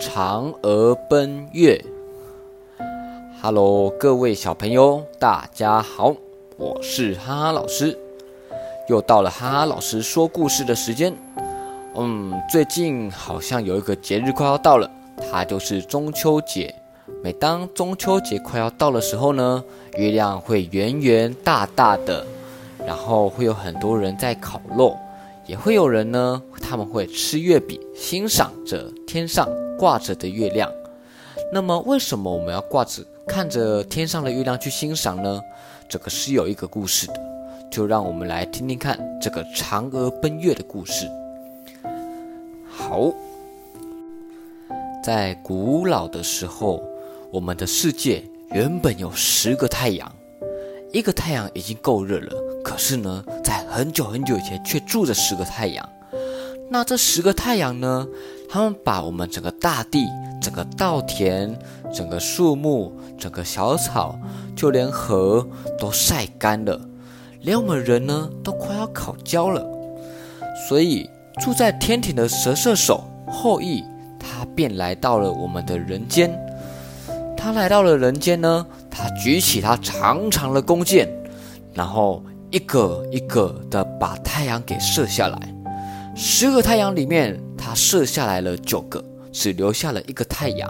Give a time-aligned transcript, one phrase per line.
[0.00, 1.84] 嫦娥奔月。
[3.42, 6.16] Hello，各位小朋友，大家好，
[6.56, 7.98] 我是哈哈老师。
[8.88, 11.14] 又到了哈哈老师说故事的时间。
[11.96, 14.90] 嗯，最近好像有一个节日快要到了，
[15.30, 16.74] 它就是中秋节。
[17.22, 19.62] 每当中秋节快要到的时候呢，
[19.98, 22.26] 月亮会圆圆大大的，
[22.86, 24.96] 然后会有很多人在烤肉，
[25.46, 29.46] 也会有人呢，他们会吃月饼，欣赏着天上
[29.80, 30.70] 挂着的月亮。
[31.50, 33.02] 那么，为什么我们要挂着？
[33.26, 35.40] 看着天上的月亮去欣赏呢，
[35.88, 37.14] 这个是有一个故事的，
[37.70, 41.08] 就让我们来听听看这个嫦娥奔月的故事。
[42.68, 43.10] 好，
[45.02, 46.82] 在古老的时候，
[47.32, 50.12] 我们的世界原本有十个太阳，
[50.92, 55.88] 一个太阳已经够热了，可是呢，在很久很久以前却住着十个太阳。
[56.68, 58.06] 那这十个太阳呢？
[58.52, 60.08] 他们把我们整个大地、
[60.42, 61.56] 整个稻田、
[61.94, 64.18] 整个树木、整个小草，
[64.56, 65.46] 就连河
[65.78, 66.80] 都晒干了，
[67.42, 69.64] 连我们人呢都快要烤焦了。
[70.68, 71.08] 所以
[71.40, 73.84] 住在天庭的蛇射手后羿，
[74.18, 76.36] 他便来到了我们的人间。
[77.36, 81.08] 他来到了人间呢，他举起他长长的弓箭，
[81.72, 85.38] 然后一个一个的把太阳给射下来。
[86.16, 90.68] 十个太阳里面，他射下来了九个，只留下了一个太阳。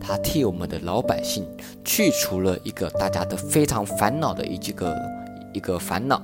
[0.00, 1.46] 他替我们的老百姓
[1.84, 5.00] 去除了一个大家都非常烦恼的一这个
[5.52, 6.20] 一个烦恼。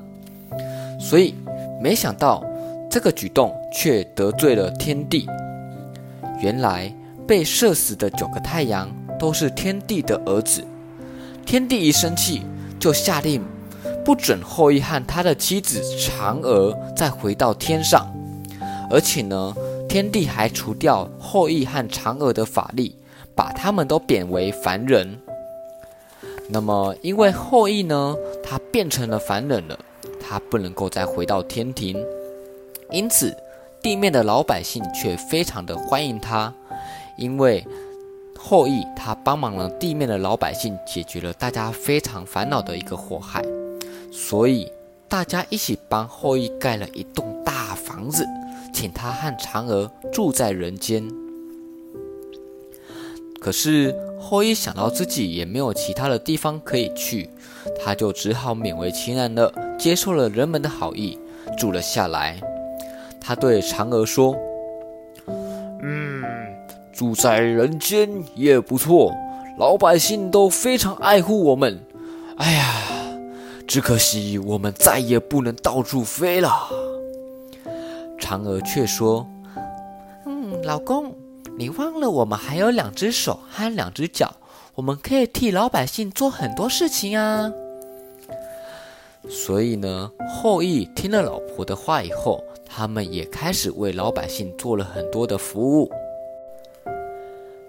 [0.99, 1.37] 所以，
[1.81, 2.45] 没想到
[2.91, 5.25] 这个举动却得罪了天帝。
[6.43, 6.93] 原来
[7.25, 10.65] 被射死的九个太阳都是天帝的儿子。
[11.47, 12.43] 天帝一生气，
[12.81, 13.41] 就下令
[14.05, 18.05] 不准后羿和他的妻子嫦娥再回到天上。
[18.91, 19.55] 而且呢，
[19.89, 22.95] 天帝还除掉后羿和嫦娥的法力，
[23.35, 25.19] 把他们都贬为凡人。
[26.51, 29.79] 那么，因为后羿呢，他变成了凡人了，
[30.21, 31.97] 他不能够再回到天庭，
[32.91, 33.35] 因此
[33.83, 36.53] 地面的老百姓却非常的欢迎他，
[37.17, 37.67] 因为
[38.39, 43.43] 后羿他帮忙了地面的老百姓，解决了大家非常烦恼的一个祸害，
[44.13, 44.71] 所以
[45.09, 48.27] 大家一起帮后羿盖了一栋大房子。
[48.73, 51.09] 请他和嫦娥住在人间。
[53.41, 57.31] 可是后羿想到自己也没有其他的地方可以去，
[57.79, 61.17] 他就只好勉为其难的接受了人们的好意，
[61.57, 62.41] 住了下来。
[63.21, 64.35] 他对嫦娥说
[65.83, 66.25] ：“嗯，
[66.93, 69.15] 住在人间也不错，
[69.57, 71.81] 老百姓都非常爱护我们。
[72.39, 72.83] 哎呀，
[73.69, 76.69] 只可惜我们再也不能到处飞了。”
[78.29, 79.27] 嫦娥却说
[80.27, 81.15] ：“嗯，老公，
[81.57, 84.37] 你忘了我们还有两只手和两只脚，
[84.75, 87.51] 我们可以替老百姓做很多事情啊。”
[89.31, 95.91] 所以呢，后羿听了老婆的话以后，他们也开始为老百姓做了很多的服务。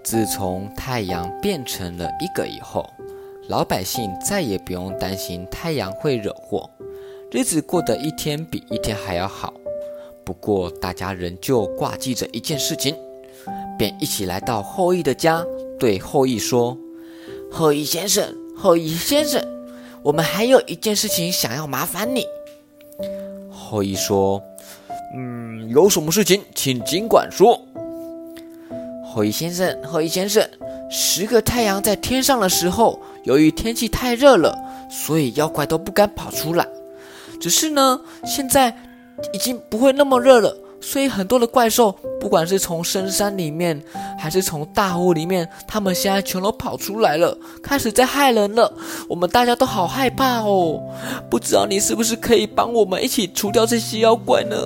[0.02, 2.84] 自从太阳变成了一个以后，
[3.48, 6.68] 老百姓再也不用担心太阳会惹祸，
[7.30, 9.54] 日子过得一天比一天还要好。
[10.30, 12.94] 不过，大家仍旧挂记着一件事情，
[13.76, 15.44] 便一起来到后羿的家，
[15.76, 16.78] 对后羿说
[17.50, 19.44] ：“后羿先生，后羿先生，
[20.04, 22.24] 我们还有一件事情想要麻烦你。”
[23.50, 24.40] 后羿说
[25.18, 27.60] ：“嗯，有什么事情，请尽管说。”
[29.12, 30.48] 后羿先生，后羿先生，
[30.92, 34.56] 十个太阳在天上的时候，由于天气太热了，
[34.88, 36.64] 所以妖怪都不敢跑出来。
[37.40, 38.72] 只是呢，现在。
[39.32, 43.80] 已经不会那么热了，所以很多的怪兽，不管是从深山里面，
[44.18, 48.72] 还是从大雾里面，他们现在全都跑出来了，开始在害人了。
[49.08, 50.80] 我们大家都好害怕哦，
[51.28, 54.56] 不知道你是不是可以帮我们一起除掉这些妖怪呢？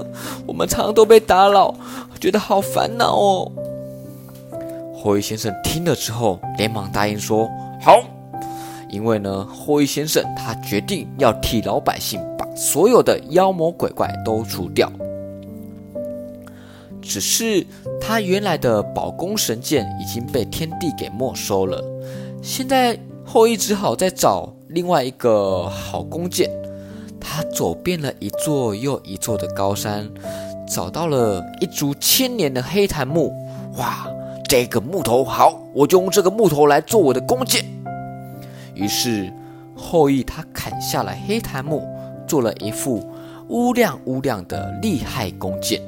[0.47, 1.75] 我们常常都被打扰，
[2.21, 3.53] 觉得好烦恼哦。
[4.97, 7.47] 后羿先生听了之后，连忙答应说
[7.83, 8.01] ：“好。”
[8.89, 12.21] 因为呢，后羿先生他决定要替老百姓。
[12.55, 14.91] 所有的妖魔鬼怪都除掉，
[17.03, 17.67] 只是
[18.01, 21.83] 他原来的宝弓神剑已经被天帝给没收了。
[22.43, 26.51] 现在后羿只好再找另外一个好弓箭。
[27.27, 30.09] 他走遍了一座又一座的高山，
[30.69, 33.33] 找到了一株千年的黑檀木。
[33.79, 34.07] 哇，
[34.47, 37.65] 这个木头好，我就用这个木头来做我的弓箭。
[38.75, 39.33] 于是
[39.75, 41.83] 后羿他砍下了黑檀木。
[42.27, 43.07] 做了一副
[43.49, 45.81] 乌亮乌亮的厉害弓箭。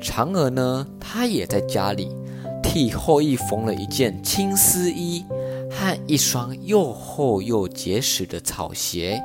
[0.00, 2.14] 嫦娥呢，她也在家里
[2.62, 5.24] 替后羿缝了一件青丝衣
[5.70, 9.20] 和一双又厚又结实的草鞋。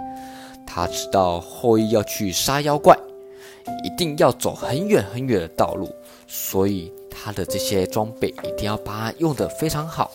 [0.67, 2.97] 他知道后羿要去杀妖怪，
[3.83, 5.89] 一定要走很远很远的道路，
[6.27, 10.11] 所以他的这些装备一定要把它用得非常好。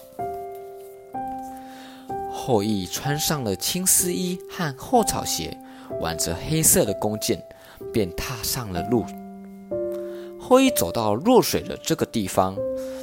[2.31, 5.57] 后羿穿上了青丝衣和厚草鞋，
[6.01, 7.43] 挽着黑色的弓箭，
[7.93, 9.05] 便踏上了路。
[10.39, 12.57] 后羿走到弱水的这个地方，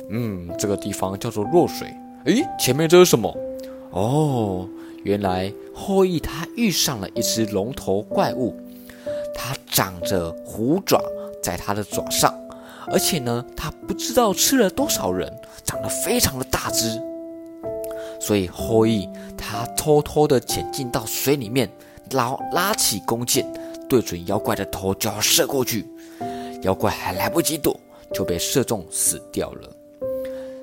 [0.10, 1.88] 嗯，这个地方叫做弱水。
[2.26, 3.36] 诶，前面这是什么？
[3.92, 4.68] 哦，
[5.04, 8.54] 原来后羿他遇上了一只龙头怪物，
[9.34, 11.02] 它长着虎爪，
[11.42, 12.34] 在它的爪上，
[12.88, 15.32] 而且呢，它不知道吃了多少人，
[15.64, 17.02] 长得非常的大只。
[18.20, 19.08] 所以后羿
[19.38, 21.70] 他偷偷的潜进到水里面，
[22.12, 23.46] 拉拉起弓箭，
[23.88, 25.86] 对准妖怪的头就要射过去。
[26.64, 27.80] 妖怪还来不及躲，
[28.14, 29.70] 就被射中死掉了。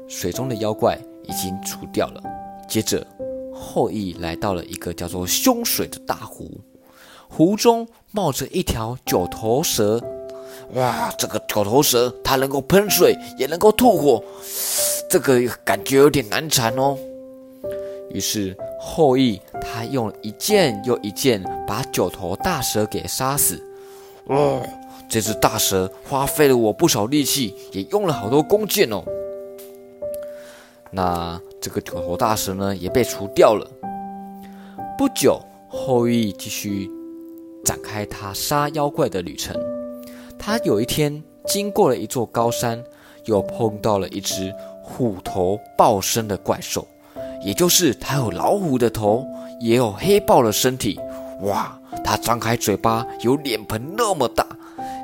[0.08, 2.22] 水中的妖怪已经除掉了。
[2.68, 3.06] 接着
[3.54, 6.50] 后羿来到了一个叫做凶水的大湖，
[7.28, 10.02] 湖中冒着一条九头蛇。
[10.74, 14.22] 哇，这个九头蛇它能够喷水，也能够吐火，
[15.08, 16.96] 这个感觉有点难缠哦。
[18.14, 23.60] 于是后羿他用一箭又一箭把九头大蛇给杀死。
[24.26, 24.62] 哦，
[25.08, 29.02] 这只大蛇花费了我不少力气，也用了好多弓箭哦。
[30.92, 33.68] 那这个九头大蛇呢，也被除掉了。
[34.96, 36.88] 不久，后羿继续
[37.64, 39.60] 展开他杀妖怪的旅程。
[40.38, 42.82] 他有一天经过了一座高山，
[43.24, 46.86] 又碰到了一只虎头豹身的怪兽。
[47.44, 49.26] 也就是它有老虎的头，
[49.60, 50.98] 也有黑豹的身体。
[51.42, 54.46] 哇，它张开嘴巴有脸盆那么大，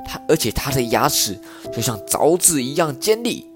[0.06, 1.38] 它而且它的牙齿
[1.72, 3.46] 就像凿子一样尖利。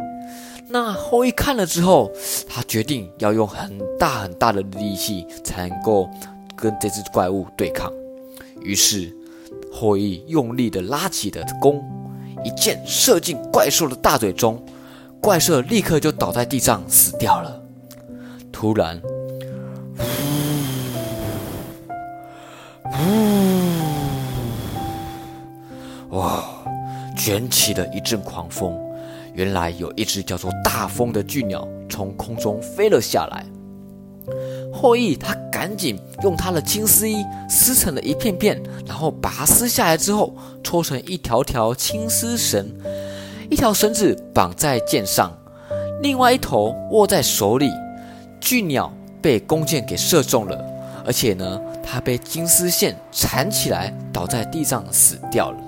[0.69, 2.11] 那后羿看了之后，
[2.49, 6.09] 他决定要用很大很大的力气才能够
[6.57, 7.93] 跟这只怪物对抗。
[8.61, 9.15] 于是
[9.73, 11.81] 后羿用力的拉起了弓，
[12.43, 14.61] 一箭射进怪兽的大嘴中，
[15.21, 17.63] 怪兽立刻就倒在地上死掉了。
[18.65, 18.99] 突然，
[26.09, 26.43] 呜，哇！
[27.15, 28.75] 卷起了一阵狂风。
[29.35, 33.45] 原来有一只叫做大风的巨鸟从空中飞了下来。
[34.73, 42.67] 后羿他赶紧用他的青丝衣撕成了一片片，然后把它撕下来之后，搓成一条条青丝绳，
[43.51, 45.37] 一条绳子绑在箭上，
[46.01, 47.71] 另外一头握在手里。
[48.45, 48.93] 巨鸟
[49.23, 50.63] 被弓箭给射中了，
[51.07, 55.59] 而且呢，它被金丝线缠起来，倒在地上死掉了。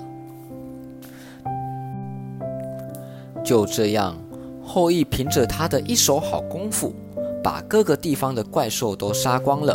[3.43, 4.15] 就这样，
[4.63, 6.95] 后羿凭着他的一手好功夫，
[7.43, 9.75] 把各个地方的怪兽都杀光了。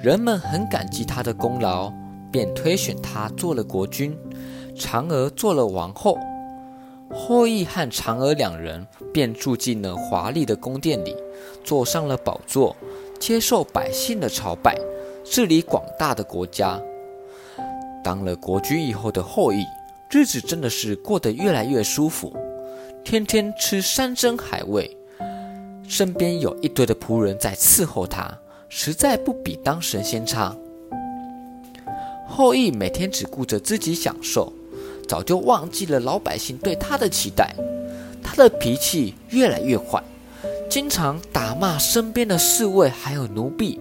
[0.00, 1.92] 人们很感激他的功劳，
[2.30, 4.16] 便推选他做了国君，
[4.76, 6.16] 嫦娥做了王后。
[7.12, 11.16] 后羿和嫦娥两人便住进了华丽的宫殿里。
[11.64, 12.74] 坐上了宝座，
[13.20, 14.76] 接受百姓的朝拜，
[15.24, 16.80] 治理广大的国家。
[18.02, 19.64] 当了国君以后的后羿，
[20.10, 22.36] 日子真的是过得越来越舒服，
[23.04, 24.96] 天天吃山珍海味，
[25.86, 28.36] 身边有一堆的仆人在伺候他，
[28.68, 30.56] 实在不比当神仙差。
[32.26, 34.52] 后羿每天只顾着自己享受，
[35.08, 37.54] 早就忘记了老百姓对他的期待，
[38.22, 40.02] 他的脾气越来越坏。
[40.68, 43.78] 经常打骂身边的侍卫还有奴婢，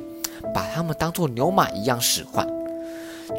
[0.54, 2.46] 把他们当作牛马一样使唤。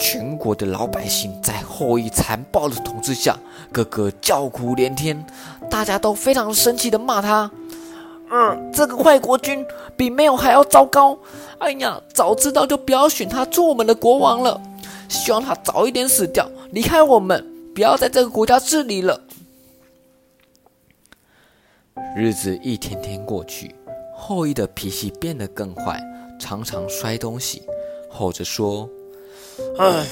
[0.00, 3.36] 全国的老百姓在后羿残暴的统治下，
[3.70, 5.22] 个个叫苦连天，
[5.68, 7.50] 大家都非常生气的骂他
[8.32, 9.62] ：“嗯，这个坏国君
[9.94, 11.18] 比没有还要糟糕。
[11.58, 14.58] 哎呀，早知道就不要选他做我们的国王了。
[15.10, 19.20] 希望他早一点死掉，离开我们，不要在这个国家治理了。”
[22.16, 23.74] 日子一天天过去，
[24.14, 26.02] 后羿的脾气变得更坏，
[26.38, 27.62] 常常摔东西，
[28.10, 28.88] 吼着说
[29.78, 30.06] ：“唉，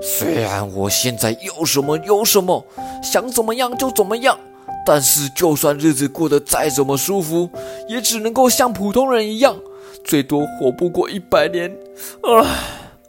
[0.00, 2.64] 虽然我现在有什么有什么，
[3.02, 4.38] 想怎么样就怎么样，
[4.86, 7.48] 但是就算日子过得再怎么舒服，
[7.88, 9.56] 也只能够像普通人一样，
[10.04, 11.76] 最多活不过一百年。
[12.22, 12.46] 唉，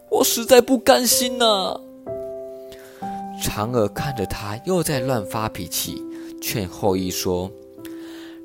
[0.10, 1.80] 我实在不甘心呐。”
[3.42, 6.02] 嫦娥看着他又在乱发脾气，
[6.40, 7.52] 劝后羿说。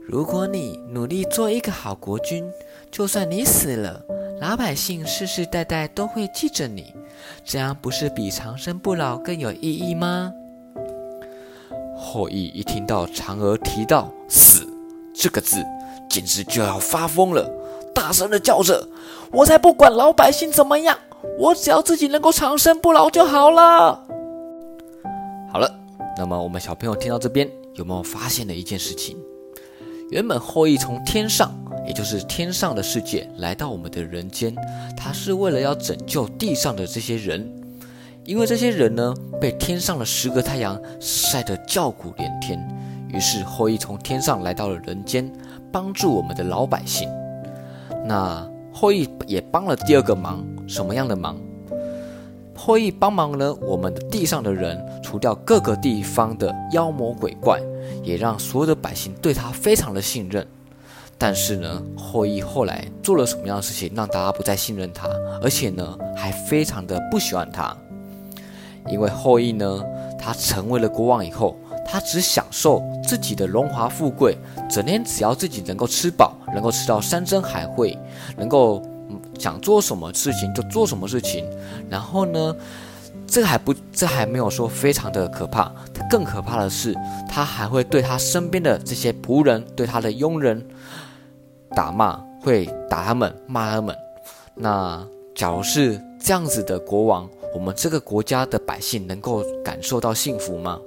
[0.09, 2.49] 如果你努力做一个好国君，
[2.91, 4.03] 就算你死了，
[4.41, 6.95] 老百姓世世代代都会记着你，
[7.45, 10.33] 这样不是比长生不老更有意义吗？
[11.99, 14.67] 后羿一听到嫦娥提到死
[15.15, 15.63] 这个字，
[16.09, 17.51] 简直就要发疯了，
[17.95, 18.89] 大声的叫着
[19.33, 20.99] ：“我才不管老百姓怎么样，
[21.39, 24.05] 我只要自己能够长生不老就好了。”
[25.57, 25.75] 好了，
[26.19, 29.17] 那么我们小朋友听到这边，有没有发现了一件事情？
[30.11, 31.51] 原本后羿从天上，
[31.87, 34.55] 也就是天上的世界来到我们的人间，
[34.95, 37.51] 他是为了要拯救地上的这些人，
[38.27, 42.61] 因为这些人呢被天上的十个太阳晒得叫苦连天，
[43.09, 45.33] 于是后羿从天上来到了人间，
[45.73, 47.09] 帮助我们的老百姓。
[48.05, 51.41] 那后羿也帮了第二个忙，什么样的忙？
[52.57, 57.61] 后羿帮忙了我们的地上的人，除掉各个地方的妖魔鬼怪。
[58.03, 60.47] 也让所有的百姓对他非常的信任，
[61.17, 65.09] 但是呢，后羿后来做了什么样的事情，让大家不再信任他，
[65.41, 67.77] 而且呢，还非常的不喜欢他。
[68.89, 69.85] 因为后羿呢，
[70.19, 74.37] 他成为了国王以后，他只享受自己的荣华富贵，
[74.69, 77.97] 整天只要自己能够吃饱，能够吃到山珍海味，
[78.37, 78.83] 能够
[79.39, 81.45] 想做什么事情就做什么事情，
[81.91, 82.57] 然后呢。
[83.29, 85.73] 这还不，这还没有说非常的可怕。
[86.09, 86.95] 更可怕的是，
[87.29, 90.65] 他还会对他身边的这些仆人、对他的佣人
[91.71, 93.97] 打骂，会打他们、骂他们。
[94.55, 100.79] 那假如是这样子的国王，我们这个国家的百姓能够感受到幸福吗？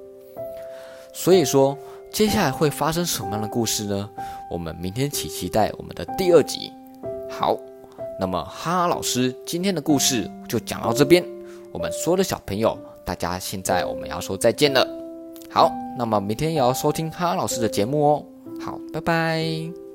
[1.11, 1.77] 所以说，
[2.09, 4.09] 接下来会发生什么样的故事呢？
[4.49, 6.71] 我们明天起期待我们的第二集。
[7.29, 7.57] 好，
[8.19, 11.23] 那么哈老师今天的故事就讲到这边。
[11.71, 14.85] 我们所有的小朋友，大家现在我们要说再见了。
[15.49, 18.25] 好，那么明天也要收听哈老师的节目哦。
[18.59, 19.88] 好，拜拜。